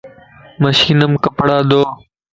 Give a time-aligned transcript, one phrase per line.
[0.61, 1.81] مشين مَ ڪپڙا ڌو